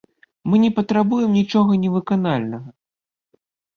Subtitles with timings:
[0.51, 2.69] Мы не патрабуем нічога невыканальнага.